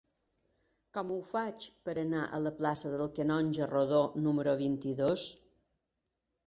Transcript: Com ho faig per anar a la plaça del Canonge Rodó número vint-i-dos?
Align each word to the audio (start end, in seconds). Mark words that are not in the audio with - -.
Com 0.97 1.11
ho 1.15 1.17
faig 1.31 1.67
per 1.89 1.95
anar 2.05 2.23
a 2.23 2.39
la 2.47 2.53
plaça 2.63 2.91
del 2.97 3.07
Canonge 3.21 3.69
Rodó 3.77 4.01
número 4.29 4.59
vint-i-dos? 4.67 5.33